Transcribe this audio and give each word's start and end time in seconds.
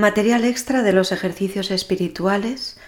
Material 0.00 0.46
extra 0.46 0.82
de 0.82 0.94
los 0.94 1.12
ejercicios 1.12 1.70
espirituales 1.70 2.78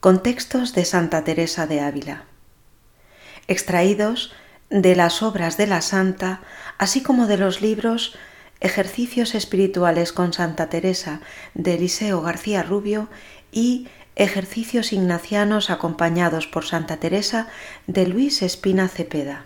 con 0.00 0.22
textos 0.22 0.72
de 0.72 0.86
Santa 0.86 1.22
Teresa 1.22 1.66
de 1.66 1.80
Ávila. 1.80 2.24
Extraídos 3.46 4.32
de 4.70 4.96
las 4.96 5.22
obras 5.22 5.58
de 5.58 5.66
la 5.66 5.82
Santa, 5.82 6.40
así 6.78 7.02
como 7.02 7.26
de 7.26 7.36
los 7.36 7.60
libros 7.60 8.16
Ejercicios 8.60 9.34
espirituales 9.34 10.14
con 10.14 10.32
Santa 10.32 10.70
Teresa 10.70 11.20
de 11.52 11.74
Eliseo 11.74 12.22
García 12.22 12.62
Rubio 12.62 13.10
y 13.52 13.88
Ejercicios 14.14 14.94
ignacianos 14.94 15.68
acompañados 15.68 16.46
por 16.46 16.64
Santa 16.64 16.96
Teresa 16.96 17.48
de 17.86 18.06
Luis 18.06 18.40
Espina 18.40 18.88
Cepeda. 18.88 19.44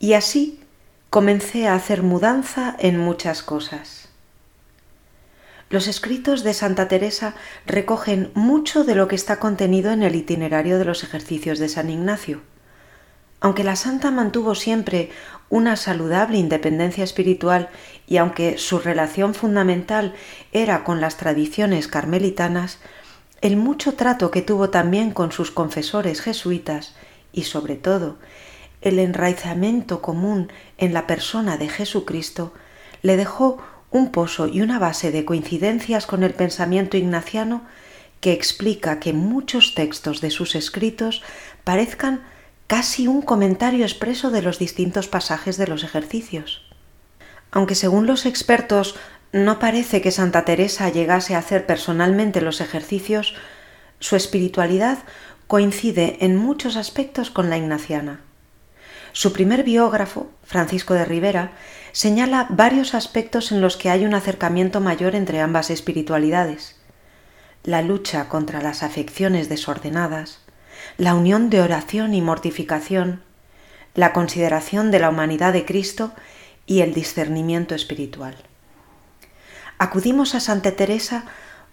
Y 0.00 0.14
así 0.14 0.58
comencé 1.10 1.68
a 1.68 1.76
hacer 1.76 2.02
mudanza 2.02 2.74
en 2.80 2.98
muchas 2.98 3.44
cosas. 3.44 4.07
Los 5.70 5.86
escritos 5.86 6.44
de 6.44 6.54
Santa 6.54 6.88
Teresa 6.88 7.34
recogen 7.66 8.30
mucho 8.32 8.84
de 8.84 8.94
lo 8.94 9.06
que 9.06 9.16
está 9.16 9.38
contenido 9.38 9.90
en 9.90 10.02
el 10.02 10.14
itinerario 10.14 10.78
de 10.78 10.86
los 10.86 11.04
ejercicios 11.04 11.58
de 11.58 11.68
San 11.68 11.90
Ignacio. 11.90 12.40
Aunque 13.40 13.64
la 13.64 13.76
santa 13.76 14.10
mantuvo 14.10 14.54
siempre 14.54 15.10
una 15.50 15.76
saludable 15.76 16.38
independencia 16.38 17.04
espiritual 17.04 17.68
y 18.06 18.16
aunque 18.16 18.56
su 18.56 18.78
relación 18.78 19.34
fundamental 19.34 20.14
era 20.52 20.84
con 20.84 21.02
las 21.02 21.18
tradiciones 21.18 21.86
carmelitanas, 21.86 22.78
el 23.42 23.56
mucho 23.56 23.94
trato 23.94 24.30
que 24.30 24.42
tuvo 24.42 24.70
también 24.70 25.12
con 25.12 25.32
sus 25.32 25.50
confesores 25.50 26.22
jesuitas 26.22 26.94
y 27.32 27.42
sobre 27.42 27.76
todo 27.76 28.16
el 28.80 28.98
enraizamiento 28.98 30.00
común 30.00 30.50
en 30.78 30.94
la 30.94 31.06
persona 31.06 31.58
de 31.58 31.68
Jesucristo 31.68 32.54
le 33.02 33.16
dejó 33.16 33.58
un 33.90 34.10
pozo 34.10 34.48
y 34.48 34.60
una 34.60 34.78
base 34.78 35.10
de 35.10 35.24
coincidencias 35.24 36.06
con 36.06 36.22
el 36.22 36.34
pensamiento 36.34 36.96
ignaciano 36.96 37.62
que 38.20 38.32
explica 38.32 39.00
que 39.00 39.12
muchos 39.12 39.74
textos 39.74 40.20
de 40.20 40.30
sus 40.30 40.54
escritos 40.54 41.22
parezcan 41.64 42.22
casi 42.66 43.08
un 43.08 43.22
comentario 43.22 43.84
expreso 43.84 44.30
de 44.30 44.42
los 44.42 44.58
distintos 44.58 45.08
pasajes 45.08 45.56
de 45.56 45.66
los 45.66 45.84
ejercicios. 45.84 46.62
Aunque 47.50 47.74
según 47.74 48.06
los 48.06 48.26
expertos 48.26 48.96
no 49.32 49.58
parece 49.58 50.00
que 50.00 50.10
Santa 50.10 50.44
Teresa 50.44 50.88
llegase 50.90 51.34
a 51.34 51.38
hacer 51.38 51.66
personalmente 51.66 52.40
los 52.40 52.60
ejercicios, 52.60 53.34
su 54.00 54.16
espiritualidad 54.16 54.98
coincide 55.46 56.18
en 56.20 56.36
muchos 56.36 56.76
aspectos 56.76 57.30
con 57.30 57.48
la 57.48 57.56
ignaciana. 57.56 58.20
Su 59.12 59.32
primer 59.32 59.64
biógrafo, 59.64 60.30
Francisco 60.44 60.94
de 60.94 61.04
Rivera, 61.04 61.52
señala 61.92 62.46
varios 62.50 62.94
aspectos 62.94 63.52
en 63.52 63.60
los 63.60 63.76
que 63.76 63.90
hay 63.90 64.04
un 64.04 64.14
acercamiento 64.14 64.80
mayor 64.80 65.14
entre 65.14 65.40
ambas 65.40 65.70
espiritualidades. 65.70 66.76
La 67.64 67.82
lucha 67.82 68.28
contra 68.28 68.62
las 68.62 68.82
afecciones 68.82 69.48
desordenadas, 69.48 70.40
la 70.96 71.14
unión 71.14 71.50
de 71.50 71.60
oración 71.60 72.14
y 72.14 72.22
mortificación, 72.22 73.22
la 73.94 74.12
consideración 74.12 74.90
de 74.90 75.00
la 75.00 75.10
humanidad 75.10 75.52
de 75.52 75.64
Cristo 75.64 76.12
y 76.66 76.80
el 76.80 76.94
discernimiento 76.94 77.74
espiritual. 77.74 78.36
Acudimos 79.78 80.34
a 80.34 80.40
Santa 80.40 80.72
Teresa 80.72 81.24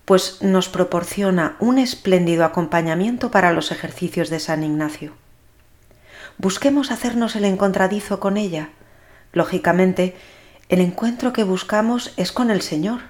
pues 0.06 0.42
nos 0.42 0.70
proporciona 0.70 1.56
un 1.60 1.80
espléndido 1.80 2.46
acompañamiento 2.46 3.32
para 3.32 3.52
los 3.52 3.72
ejercicios 3.72 4.30
de 4.30 4.40
San 4.40 4.64
Ignacio. 4.64 5.14
Busquemos 6.38 6.92
hacernos 6.92 7.36
el 7.36 7.46
encontradizo 7.46 8.20
con 8.20 8.38
ella, 8.38 8.70
Lógicamente, 9.36 10.16
el 10.70 10.80
encuentro 10.80 11.34
que 11.34 11.44
buscamos 11.44 12.14
es 12.16 12.32
con 12.32 12.50
el 12.50 12.62
Señor, 12.62 13.02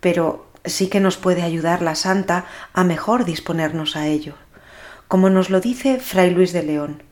pero 0.00 0.50
sí 0.64 0.88
que 0.88 0.98
nos 0.98 1.18
puede 1.18 1.42
ayudar 1.42 1.82
la 1.82 1.94
Santa 1.94 2.46
a 2.72 2.84
mejor 2.84 3.26
disponernos 3.26 3.96
a 3.96 4.06
ello, 4.06 4.34
como 5.08 5.28
nos 5.28 5.50
lo 5.50 5.60
dice 5.60 6.00
Fray 6.00 6.30
Luis 6.30 6.54
de 6.54 6.62
León. 6.62 7.02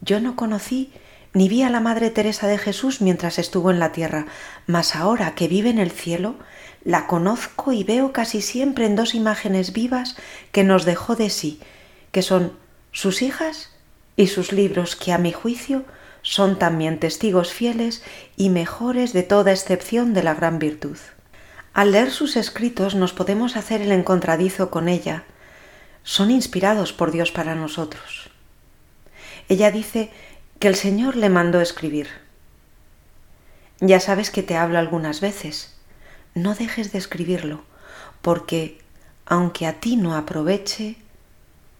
Yo 0.00 0.18
no 0.18 0.34
conocí 0.34 0.94
ni 1.34 1.50
vi 1.50 1.62
a 1.62 1.68
la 1.68 1.80
Madre 1.80 2.08
Teresa 2.08 2.46
de 2.46 2.56
Jesús 2.56 3.02
mientras 3.02 3.38
estuvo 3.38 3.70
en 3.70 3.80
la 3.80 3.92
tierra, 3.92 4.24
mas 4.66 4.96
ahora 4.96 5.34
que 5.34 5.46
vive 5.46 5.68
en 5.68 5.78
el 5.78 5.90
cielo, 5.90 6.36
la 6.84 7.06
conozco 7.06 7.72
y 7.72 7.84
veo 7.84 8.12
casi 8.12 8.40
siempre 8.40 8.86
en 8.86 8.96
dos 8.96 9.14
imágenes 9.14 9.74
vivas 9.74 10.16
que 10.52 10.64
nos 10.64 10.86
dejó 10.86 11.16
de 11.16 11.28
sí, 11.28 11.60
que 12.12 12.22
son 12.22 12.56
sus 12.92 13.20
hijas 13.20 13.73
y 14.16 14.28
sus 14.28 14.52
libros 14.52 14.96
que 14.96 15.12
a 15.12 15.18
mi 15.18 15.32
juicio 15.32 15.84
son 16.22 16.58
también 16.58 16.98
testigos 16.98 17.52
fieles 17.52 18.02
y 18.36 18.48
mejores 18.48 19.12
de 19.12 19.22
toda 19.22 19.52
excepción 19.52 20.14
de 20.14 20.22
la 20.22 20.34
gran 20.34 20.58
virtud. 20.58 20.96
Al 21.74 21.92
leer 21.92 22.10
sus 22.10 22.36
escritos 22.36 22.94
nos 22.94 23.12
podemos 23.12 23.56
hacer 23.56 23.82
el 23.82 23.92
encontradizo 23.92 24.70
con 24.70 24.88
ella. 24.88 25.24
Son 26.02 26.30
inspirados 26.30 26.92
por 26.92 27.10
Dios 27.10 27.32
para 27.32 27.54
nosotros. 27.54 28.30
Ella 29.48 29.70
dice 29.70 30.10
que 30.60 30.68
el 30.68 30.76
Señor 30.76 31.16
le 31.16 31.28
mandó 31.28 31.60
escribir. 31.60 32.08
Ya 33.80 34.00
sabes 34.00 34.30
que 34.30 34.42
te 34.42 34.56
hablo 34.56 34.78
algunas 34.78 35.20
veces. 35.20 35.74
No 36.34 36.54
dejes 36.54 36.92
de 36.92 36.98
escribirlo, 36.98 37.64
porque 38.22 38.78
aunque 39.26 39.66
a 39.66 39.80
ti 39.80 39.96
no 39.96 40.16
aproveche, 40.16 40.96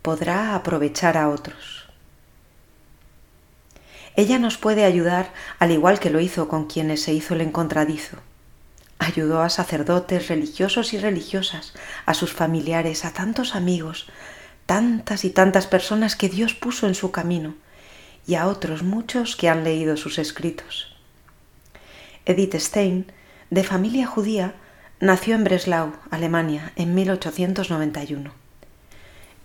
podrá 0.03 0.55
aprovechar 0.55 1.17
a 1.17 1.29
otros. 1.29 1.84
Ella 4.17 4.39
nos 4.39 4.59
puede 4.59 4.85
ayudar 4.85 5.33
al 5.59 5.73
igual 5.73 5.99
que 5.99 6.11
lo 6.11 6.21
hizo 6.21 6.49
con 6.49 6.67
quienes 6.67 7.03
se 7.03 7.13
hizo 7.13 7.35
el 7.35 7.41
encontradizo. 7.41 8.19
Ayudó 8.99 9.43
a 9.43 9.51
sacerdotes, 9.51 10.29
religiosos 10.29 10.93
y 10.93 10.99
religiosas, 10.99 11.75
a 12.07 12.15
sus 12.15 12.33
familiares, 12.33 13.05
a 13.05 13.13
tantos 13.13 13.55
amigos, 13.57 14.07
tantas 14.67 15.25
y 15.25 15.31
tantas 15.31 15.67
personas 15.67 16.15
que 16.15 16.29
Dios 16.29 16.55
puso 16.55 16.87
en 16.87 16.95
su 16.95 17.11
camino, 17.11 17.55
y 18.27 18.37
a 18.37 18.47
otros 18.47 18.83
muchos 18.83 19.37
que 19.37 19.49
han 19.49 19.65
leído 19.65 19.97
sus 19.97 20.19
escritos. 20.19 20.97
Edith 22.25 22.55
Stein, 22.55 23.13
de 23.51 23.65
familia 23.65 24.07
judía, 24.07 24.55
nació 25.01 25.35
en 25.35 25.45
Breslau, 25.45 25.93
Alemania, 26.11 26.73
en 26.77 26.95
1891. 26.95 28.33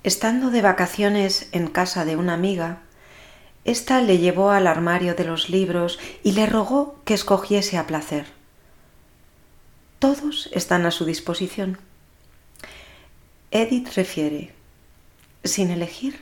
Estando 0.03 0.51
de 0.51 0.61
vacaciones 0.61 1.49
en 1.51 1.67
casa 1.67 2.05
de 2.05 2.15
una 2.15 2.33
amiga, 2.33 2.83
esta 3.65 4.01
le 4.01 4.17
llevó 4.17 4.51
al 4.51 4.67
armario 4.67 5.15
de 5.15 5.25
los 5.25 5.49
libros 5.49 5.99
y 6.23 6.31
le 6.31 6.45
rogó 6.45 6.99
que 7.05 7.13
escogiese 7.13 7.77
a 7.77 7.87
placer. 7.87 8.25
Todos 9.99 10.49
están 10.53 10.85
a 10.85 10.91
su 10.91 11.05
disposición. 11.05 11.77
Edith 13.51 13.89
refiere, 13.95 14.53
sin 15.43 15.71
elegir, 15.71 16.21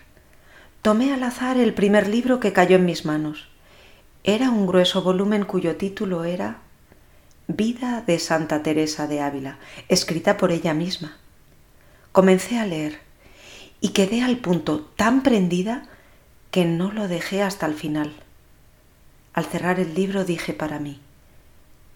tomé 0.82 1.14
al 1.14 1.24
azar 1.24 1.58
el 1.58 1.74
primer 1.74 2.08
libro 2.08 2.40
que 2.40 2.54
cayó 2.54 2.78
en 2.78 2.86
mis 2.86 3.06
manos. 3.06 3.50
Era 4.24 4.50
un 4.50 4.66
grueso 4.66 5.04
volumen 5.04 5.46
cuyo 5.46 5.76
título 5.76 6.24
era 6.24 6.62
Vida 7.48 8.04
de 8.06 8.20
Santa 8.20 8.64
Teresa 8.64 9.08
de 9.08 9.22
Ávila, 9.22 9.60
escrita 9.88 10.38
por 10.38 10.52
ella 10.52 10.74
misma. 10.74 11.18
Comencé 12.12 12.58
a 12.58 12.66
leer 12.66 13.00
y 13.80 13.90
quedé 13.90 14.24
al 14.24 14.38
punto 14.38 14.82
tan 14.96 15.22
prendida 15.22 15.88
que 16.52 16.66
no 16.66 16.92
lo 16.92 17.08
dejé 17.08 17.44
hasta 17.44 17.66
el 17.66 17.74
final. 17.74 18.14
Al 19.34 19.46
cerrar 19.46 19.80
el 19.80 19.94
libro 19.94 20.26
dije 20.26 20.54
para 20.54 20.80
mí, 20.80 21.00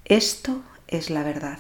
esto 0.06 0.62
es 0.88 1.09
la 1.09 1.23
verdad. 1.23 1.59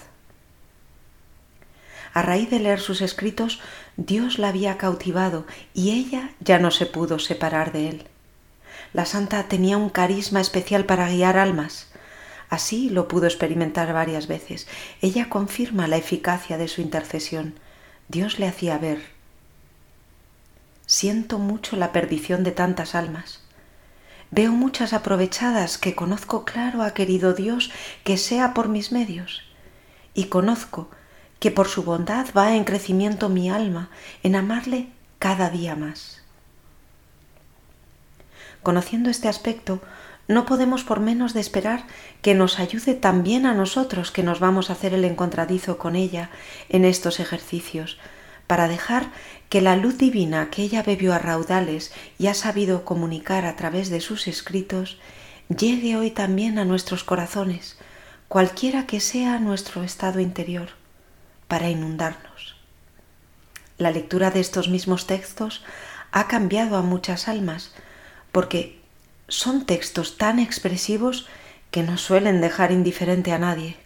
A 2.13 2.21
raíz 2.21 2.49
de 2.49 2.59
leer 2.59 2.81
sus 2.81 3.01
escritos, 3.01 3.61
Dios 3.95 4.37
la 4.37 4.49
había 4.49 4.77
cautivado 4.77 5.45
y 5.73 5.91
ella 5.91 6.31
ya 6.39 6.59
no 6.59 6.69
se 6.71 6.85
pudo 6.85 7.19
separar 7.19 7.71
de 7.71 7.89
él. 7.89 8.03
La 8.93 9.05
santa 9.05 9.47
tenía 9.47 9.77
un 9.77 9.89
carisma 9.89 10.41
especial 10.41 10.85
para 10.85 11.09
guiar 11.09 11.37
almas. 11.37 11.87
Así 12.49 12.89
lo 12.89 13.07
pudo 13.07 13.27
experimentar 13.27 13.93
varias 13.93 14.27
veces. 14.27 14.67
Ella 15.01 15.29
confirma 15.29 15.87
la 15.87 15.95
eficacia 15.95 16.57
de 16.57 16.67
su 16.67 16.81
intercesión. 16.81 17.55
Dios 18.09 18.39
le 18.39 18.47
hacía 18.47 18.77
ver 18.77 19.01
Siento 20.91 21.39
mucho 21.39 21.77
la 21.77 21.93
perdición 21.93 22.43
de 22.43 22.51
tantas 22.51 22.95
almas. 22.95 23.39
Veo 24.29 24.51
muchas 24.51 24.91
aprovechadas 24.91 25.77
que 25.77 25.95
conozco 25.95 26.43
claro 26.43 26.81
ha 26.81 26.93
querido 26.93 27.33
Dios 27.33 27.71
que 28.03 28.17
sea 28.17 28.53
por 28.53 28.67
mis 28.67 28.91
medios. 28.91 29.41
Y 30.13 30.25
conozco 30.25 30.89
que 31.39 31.49
por 31.49 31.69
su 31.69 31.83
bondad 31.83 32.27
va 32.37 32.57
en 32.57 32.65
crecimiento 32.65 33.29
mi 33.29 33.49
alma, 33.49 33.89
en 34.21 34.35
amarle 34.35 34.89
cada 35.17 35.49
día 35.49 35.77
más. 35.77 36.23
Conociendo 38.61 39.09
este 39.09 39.29
aspecto, 39.29 39.81
no 40.27 40.45
podemos 40.45 40.83
por 40.83 40.99
menos 40.99 41.33
de 41.33 41.39
esperar 41.39 41.85
que 42.21 42.35
nos 42.35 42.59
ayude 42.59 42.95
también 42.95 43.45
a 43.45 43.53
nosotros 43.53 44.11
que 44.11 44.23
nos 44.23 44.41
vamos 44.41 44.69
a 44.69 44.73
hacer 44.73 44.93
el 44.93 45.05
encontradizo 45.05 45.77
con 45.77 45.95
ella 45.95 46.31
en 46.67 46.83
estos 46.83 47.21
ejercicios, 47.21 47.97
para 48.51 48.67
dejar 48.67 49.11
que 49.47 49.61
la 49.61 49.77
luz 49.77 49.97
divina 49.97 50.49
que 50.49 50.61
ella 50.61 50.83
bebió 50.83 51.13
a 51.13 51.19
raudales 51.19 51.93
y 52.19 52.27
ha 52.27 52.33
sabido 52.33 52.83
comunicar 52.83 53.45
a 53.45 53.55
través 53.55 53.89
de 53.89 54.01
sus 54.01 54.27
escritos 54.27 54.99
llegue 55.47 55.95
hoy 55.95 56.11
también 56.11 56.59
a 56.59 56.65
nuestros 56.65 57.05
corazones, 57.05 57.77
cualquiera 58.27 58.87
que 58.87 58.99
sea 58.99 59.39
nuestro 59.39 59.83
estado 59.83 60.19
interior, 60.19 60.71
para 61.47 61.69
inundarnos. 61.69 62.57
La 63.77 63.89
lectura 63.89 64.31
de 64.31 64.41
estos 64.41 64.67
mismos 64.67 65.07
textos 65.07 65.63
ha 66.11 66.27
cambiado 66.27 66.75
a 66.75 66.81
muchas 66.81 67.29
almas, 67.29 67.71
porque 68.33 68.81
son 69.29 69.65
textos 69.65 70.17
tan 70.17 70.39
expresivos 70.39 71.25
que 71.71 71.83
no 71.83 71.97
suelen 71.97 72.41
dejar 72.41 72.73
indiferente 72.73 73.31
a 73.31 73.37
nadie. 73.37 73.77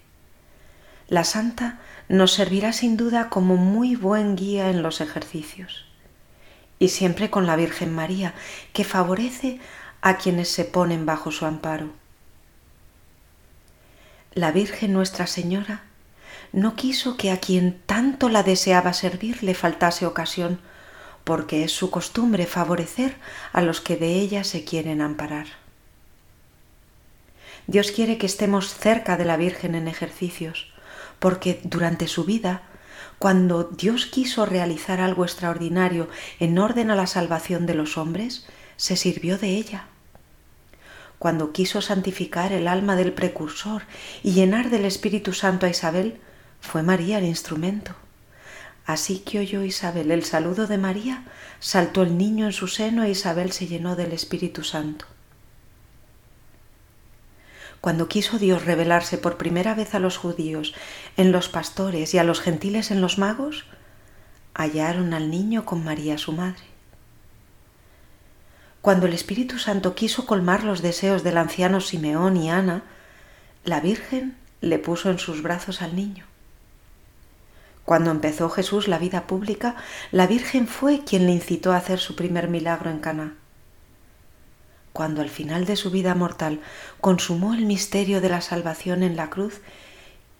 La 1.08 1.24
santa 1.24 1.78
nos 2.08 2.34
servirá 2.34 2.74
sin 2.74 2.98
duda 2.98 3.30
como 3.30 3.58
muy 3.58 3.96
buen 3.96 4.36
guía 4.36 4.70
en 4.70 4.84
los 4.84 5.02
ejercicios. 5.02 5.86
Y 6.78 6.90
siempre 6.90 7.30
con 7.30 7.48
la 7.48 7.56
Virgen 7.56 7.94
María, 7.94 8.34
que 8.74 8.84
favorece 8.84 9.60
a 10.02 10.18
quienes 10.18 10.50
se 10.50 10.66
ponen 10.66 11.06
bajo 11.06 11.32
su 11.32 11.46
amparo. 11.46 11.90
La 14.34 14.52
Virgen 14.52 14.94
Nuestra 14.94 15.28
Señora 15.28 15.84
no 16.52 16.76
quiso 16.76 17.18
que 17.18 17.32
a 17.32 17.40
quien 17.40 17.82
tanto 17.86 18.30
la 18.30 18.44
deseaba 18.44 18.94
servir 18.94 19.44
le 19.44 19.56
faltase 19.56 20.06
ocasión, 20.06 20.60
porque 21.24 21.64
es 21.64 21.72
su 21.72 21.90
costumbre 21.90 22.46
favorecer 22.46 23.16
a 23.52 23.62
los 23.62 23.82
que 23.82 23.98
de 23.98 24.14
ella 24.20 24.44
se 24.44 24.64
quieren 24.64 25.02
amparar. 25.02 25.48
Dios 27.68 27.92
quiere 27.92 28.18
que 28.18 28.28
estemos 28.28 28.76
cerca 28.76 29.18
de 29.18 29.26
la 29.26 29.38
Virgen 29.38 29.74
en 29.74 29.88
ejercicios, 29.88 30.72
porque 31.26 31.60
durante 31.64 32.08
su 32.08 32.24
vida, 32.24 32.62
cuando 33.18 33.64
Dios 33.64 34.06
quiso 34.06 34.46
realizar 34.46 35.02
algo 35.02 35.24
extraordinario 35.24 36.08
en 36.40 36.60
orden 36.60 36.92
a 36.92 36.96
la 36.96 37.08
salvación 37.08 37.66
de 37.66 37.74
los 37.74 37.98
hombres, 37.98 38.46
se 38.78 38.96
sirvió 38.96 39.40
de 39.40 39.48
ella. 39.58 39.88
Cuando 41.18 41.52
quiso 41.52 41.82
santificar 41.82 42.52
el 42.52 42.68
alma 42.68 42.96
del 42.96 43.12
precursor 43.12 43.82
y 44.22 44.34
llenar 44.34 44.70
del 44.70 44.86
Espíritu 44.86 45.34
Santo 45.34 45.66
a 45.66 45.70
Isabel, 45.70 46.20
fue 46.62 46.84
María 46.84 47.18
el 47.18 47.26
instrumento. 47.26 47.96
Así 48.86 49.18
que 49.18 49.40
oyó 49.40 49.64
Isabel 49.64 50.12
el 50.12 50.24
saludo 50.26 50.68
de 50.68 50.78
María, 50.78 51.24
saltó 51.60 52.04
el 52.04 52.20
niño 52.20 52.46
en 52.46 52.54
su 52.54 52.68
seno 52.68 53.04
e 53.04 53.10
Isabel 53.10 53.52
se 53.52 53.66
llenó 53.66 53.96
del 53.96 54.12
Espíritu 54.12 54.64
Santo. 54.64 55.08
Cuando 57.82 58.08
quiso 58.08 58.40
Dios 58.40 58.66
revelarse 58.66 59.18
por 59.18 59.38
primera 59.38 59.76
vez 59.76 59.94
a 59.94 60.00
los 60.00 60.18
judíos 60.18 60.74
en 61.18 61.32
los 61.32 61.50
pastores 61.50 62.14
y 62.14 62.18
a 62.18 62.24
los 62.24 62.42
gentiles 62.42 62.92
en 62.92 63.02
los 63.02 63.18
magos, 63.18 63.66
hallaron 64.54 65.14
al 65.14 65.30
niño 65.30 65.66
con 65.66 65.84
María 65.84 66.18
su 66.18 66.32
madre. 66.32 66.64
Cuando 68.82 69.08
el 69.08 69.14
Espíritu 69.14 69.60
Santo 69.60 69.96
quiso 69.96 70.26
colmar 70.26 70.64
los 70.64 70.82
deseos 70.82 71.24
del 71.24 71.38
anciano 71.38 71.82
Simeón 71.82 72.38
y 72.38 72.50
Ana, 72.50 72.84
la 73.64 73.80
Virgen 73.82 74.38
le 74.62 74.80
puso 74.80 75.10
en 75.10 75.20
sus 75.20 75.42
brazos 75.42 75.82
al 75.82 75.96
niño. 75.96 76.26
Cuando 77.84 78.12
empezó 78.12 78.50
Jesús 78.50 78.88
la 78.88 78.98
vida 78.98 79.28
pública, 79.28 79.76
la 80.12 80.28
Virgen 80.28 80.68
fue 80.68 81.04
quien 81.04 81.26
le 81.26 81.34
incitó 81.34 81.72
a 81.72 81.78
hacer 81.78 82.00
su 82.00 82.16
primer 82.16 82.48
milagro 82.48 82.90
en 82.90 83.00
Caná 83.00 83.36
cuando 84.96 85.22
al 85.22 85.30
final 85.30 85.66
de 85.66 85.76
su 85.76 85.92
vida 85.92 86.16
mortal 86.16 86.62
consumó 87.02 87.54
el 87.54 87.66
misterio 87.66 88.22
de 88.22 88.30
la 88.30 88.40
salvación 88.40 89.04
en 89.04 89.18
la 89.18 89.30
cruz, 89.30 89.60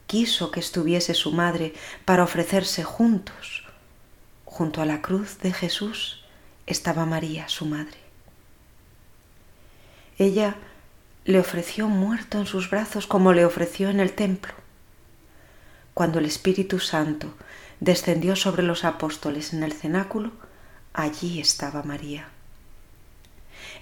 quiso 0.06 0.50
que 0.50 0.60
estuviese 0.60 1.12
su 1.12 1.30
madre 1.30 1.74
para 2.06 2.24
ofrecerse 2.24 2.82
juntos. 2.82 3.66
Junto 4.46 4.80
a 4.80 4.86
la 4.86 5.02
cruz 5.02 5.36
de 5.40 5.52
Jesús 5.52 6.24
estaba 6.66 7.04
María, 7.04 7.50
su 7.50 7.66
madre. 7.66 7.98
Ella 10.16 10.56
le 11.26 11.38
ofreció 11.38 11.88
muerto 11.88 12.38
en 12.38 12.46
sus 12.46 12.70
brazos 12.70 13.06
como 13.06 13.34
le 13.34 13.44
ofreció 13.44 13.90
en 13.90 14.00
el 14.00 14.14
templo. 14.14 14.54
Cuando 15.92 16.18
el 16.18 16.24
Espíritu 16.24 16.78
Santo 16.78 17.34
descendió 17.80 18.36
sobre 18.36 18.62
los 18.62 18.84
apóstoles 18.86 19.52
en 19.52 19.62
el 19.64 19.74
cenáculo, 19.74 20.32
allí 20.94 21.40
estaba 21.40 21.82
María. 21.82 22.30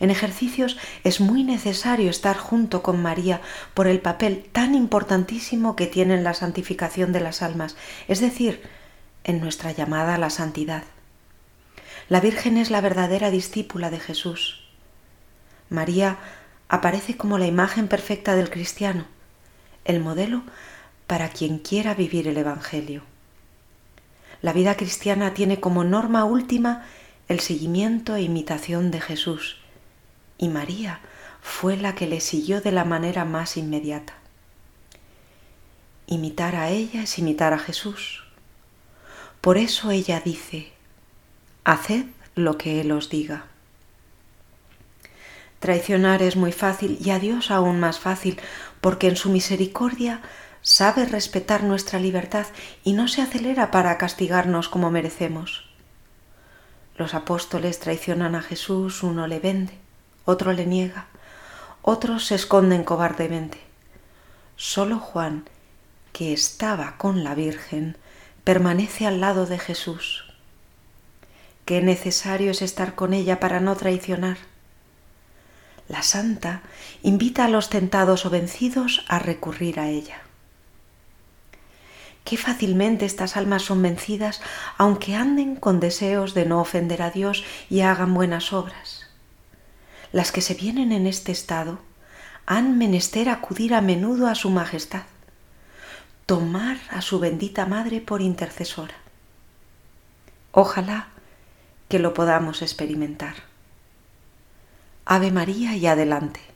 En 0.01 0.11
ejercicios 0.11 0.77
es 1.05 1.21
muy 1.21 1.45
necesario 1.45 2.11
estar 2.11 2.37
junto 2.37 2.83
con 2.83 3.01
María 3.01 3.41
por 3.75 3.87
el 3.87 4.01
papel 4.01 4.45
tan 4.53 4.75
importantísimo 4.75 5.77
que 5.77 5.87
tiene 5.87 6.15
en 6.15 6.25
la 6.25 6.35
santificación 6.35 7.13
de 7.13 7.21
las 7.21 7.43
almas, 7.43 7.77
es 8.09 8.21
decir, 8.21 8.63
en 9.23 9.41
nuestra 9.41 9.73
llamada 9.73 10.17
a 10.17 10.19
la 10.19 10.31
santidad. 10.31 10.85
La 12.09 12.21
Virgen 12.21 12.57
es 12.57 12.71
la 12.71 12.81
verdadera 12.81 13.31
discípula 13.31 13.91
de 13.91 14.01
Jesús. 14.01 14.65
María 15.71 16.19
aparece 16.69 17.17
como 17.17 17.39
la 17.39 17.47
imagen 17.47 17.89
perfecta 17.89 18.35
del 18.35 18.51
cristiano, 18.51 19.07
el 19.85 20.01
modelo 20.01 20.43
para 21.07 21.29
quien 21.29 21.59
quiera 21.59 21.95
vivir 21.95 22.29
el 22.29 22.37
Evangelio. 22.37 23.03
La 24.43 24.53
vida 24.53 24.77
cristiana 24.77 25.33
tiene 25.33 25.61
como 25.61 25.85
norma 25.85 26.25
última 26.25 26.85
el 27.29 27.41
seguimiento 27.41 28.17
e 28.17 28.23
imitación 28.23 28.91
de 28.91 29.01
Jesús 29.01 29.64
y 30.39 30.49
María 30.49 31.01
fue 31.43 31.77
la 31.77 31.95
que 31.95 32.07
le 32.07 32.21
siguió 32.21 32.61
de 32.61 32.73
la 32.73 32.85
manera 32.85 33.25
más 33.25 33.57
inmediata. 33.57 34.15
Imitar 36.07 36.57
a 36.57 36.71
ella 36.71 37.03
es 37.03 37.19
imitar 37.19 37.53
a 37.53 37.59
Jesús. 37.59 38.25
Por 39.41 39.59
eso 39.59 39.91
ella 39.91 40.21
dice, 40.21 40.73
haced 41.65 42.07
lo 42.35 42.59
que 42.59 42.81
Él 42.81 42.93
os 42.93 43.11
diga. 43.11 43.47
Traicionar 45.61 46.23
es 46.23 46.37
muy 46.37 46.53
fácil 46.53 46.99
y 47.03 47.11
a 47.11 47.19
Dios 47.19 47.51
aún 47.51 47.81
más 47.81 47.99
fácil, 47.99 48.39
porque 48.81 49.09
en 49.09 49.17
su 49.17 49.31
misericordia 49.31 50.21
sabe 50.61 51.07
respetar 51.07 51.63
nuestra 51.63 51.99
libertad 51.99 52.47
y 52.85 52.93
no 52.93 53.09
se 53.09 53.23
acelera 53.23 53.71
para 53.71 53.97
castigarnos 53.97 54.69
como 54.69 54.91
merecemos. 54.91 55.69
Los 56.97 57.15
apóstoles 57.15 57.81
traicionan 57.81 58.35
a 58.35 58.43
Jesús, 58.43 59.03
uno 59.03 59.27
le 59.27 59.41
vende, 59.41 59.84
otro 60.25 60.53
le 60.53 60.67
niega, 60.67 61.07
otros 61.83 62.27
se 62.27 62.35
esconden 62.35 62.83
cobardemente. 62.83 63.61
Solo 64.57 64.99
Juan, 64.99 65.45
que 66.13 66.33
estaba 66.33 66.97
con 66.97 67.25
la 67.25 67.35
Virgen, 67.35 67.99
permanece 68.43 69.07
al 69.07 69.21
lado 69.21 69.45
de 69.47 69.59
Jesús. 69.59 70.25
Qué 71.67 71.83
necesario 71.83 72.51
es 72.53 72.63
estar 72.63 72.95
con 72.95 73.13
ella 73.13 73.39
para 73.39 73.61
no 73.61 73.77
traicionar. 73.77 74.39
La 75.89 76.03
santa 76.03 76.63
invita 77.03 77.45
a 77.45 77.49
los 77.49 77.69
tentados 77.69 78.25
o 78.25 78.31
vencidos 78.31 79.05
a 79.09 79.19
recurrir 79.19 79.79
a 79.79 79.89
ella. 79.89 80.23
Qué 82.25 82.39
fácilmente 82.39 83.05
estas 83.05 83.37
almas 83.37 83.63
son 83.63 83.83
vencidas 83.83 84.41
aunque 84.79 85.15
anden 85.15 85.57
con 85.57 85.81
deseos 85.81 86.33
de 86.33 86.47
no 86.47 86.61
ofender 86.61 87.03
a 87.03 87.11
Dios 87.11 87.45
y 87.69 87.83
hagan 87.83 88.15
buenas 88.15 88.55
obras 88.55 89.04
las 90.15 90.31
que 90.31 90.43
se 90.43 90.55
vienen 90.55 90.93
en 90.93 91.09
este 91.09 91.33
estado 91.33 91.81
han 92.47 92.79
menester 92.79 93.29
acudir 93.29 93.75
a 93.75 93.81
menudo 93.81 94.29
a 94.29 94.37
su 94.37 94.49
majestad, 94.49 95.03
tomar 96.25 96.79
a 96.89 97.03
su 97.03 97.19
bendita 97.19 97.67
madre 97.67 98.01
por 98.01 98.23
intercesora. 98.23 98.95
Ojalá 100.53 101.09
que 101.89 101.99
lo 101.99 102.15
podamos 102.15 102.63
experimentar. 102.63 103.35
Ave 105.05 105.33
María 105.33 105.75
y 105.75 105.89
adelante. 105.89 106.54